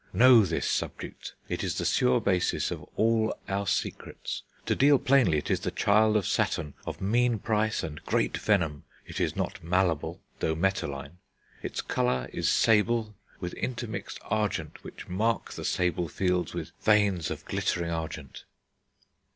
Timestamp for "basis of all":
2.19-3.37